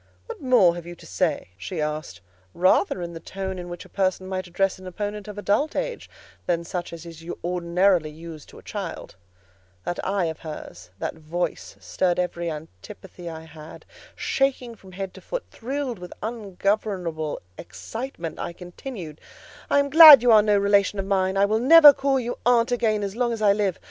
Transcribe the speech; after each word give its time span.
"What 0.25 0.41
more 0.41 0.73
have 0.73 0.87
you 0.87 0.95
to 0.95 1.05
say?" 1.05 1.49
she 1.57 1.79
asked, 1.79 2.21
rather 2.55 3.03
in 3.03 3.13
the 3.13 3.19
tone 3.19 3.59
in 3.59 3.69
which 3.69 3.85
a 3.85 3.87
person 3.87 4.25
might 4.25 4.47
address 4.47 4.79
an 4.79 4.87
opponent 4.87 5.27
of 5.27 5.37
adult 5.37 5.75
age 5.75 6.09
than 6.47 6.63
such 6.63 6.91
as 6.91 7.05
is 7.05 7.23
ordinarily 7.43 8.09
used 8.09 8.49
to 8.49 8.57
a 8.57 8.63
child. 8.63 9.15
That 9.83 10.03
eye 10.03 10.25
of 10.25 10.39
hers, 10.39 10.89
that 10.97 11.13
voice 11.13 11.75
stirred 11.79 12.17
every 12.17 12.49
antipathy 12.49 13.29
I 13.29 13.41
had. 13.43 13.85
Shaking 14.15 14.73
from 14.73 14.93
head 14.93 15.13
to 15.13 15.21
foot, 15.21 15.43
thrilled 15.51 15.99
with 15.99 16.13
ungovernable 16.23 17.39
excitement, 17.59 18.39
I 18.39 18.53
continued— 18.53 19.21
"I 19.69 19.77
am 19.77 19.91
glad 19.91 20.23
you 20.23 20.31
are 20.31 20.41
no 20.41 20.57
relation 20.57 20.97
of 20.97 21.05
mine: 21.05 21.37
I 21.37 21.45
will 21.45 21.59
never 21.59 21.93
call 21.93 22.19
you 22.19 22.39
aunt 22.43 22.71
again 22.71 23.03
as 23.03 23.15
long 23.15 23.31
as 23.33 23.41
I 23.43 23.53
live. 23.53 23.79